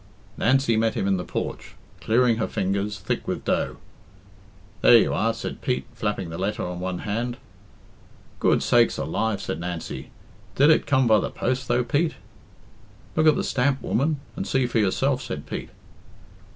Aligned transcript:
Nancy 0.35 0.77
met 0.77 0.95
him 0.95 1.05
in 1.07 1.17
the 1.17 1.23
porch, 1.23 1.75
clearing 1.99 2.37
her 2.37 2.47
fingers, 2.47 2.97
thick 2.97 3.27
with 3.27 3.45
dough. 3.45 3.77
"There 4.81 4.97
you 4.97 5.13
are," 5.13 5.31
said 5.31 5.61
Pete, 5.61 5.85
flapping 5.93 6.31
the 6.31 6.39
letter 6.39 6.63
on 6.65 6.79
one 6.79 7.01
hand. 7.05 7.37
"Good 8.39 8.63
sakes 8.63 8.97
alive!" 8.97 9.39
said 9.43 9.59
Nancy. 9.59 10.09
"Did 10.55 10.71
it 10.71 10.87
come 10.87 11.05
by 11.05 11.19
the 11.19 11.29
post, 11.29 11.67
though, 11.67 11.83
Pete?" 11.83 12.15
"Look 13.15 13.27
at 13.27 13.35
the 13.35 13.43
stamp, 13.43 13.79
woman, 13.83 14.19
and 14.35 14.47
see 14.47 14.65
for 14.65 14.79
yourself," 14.79 15.21
said 15.21 15.45
Pete. 15.45 15.69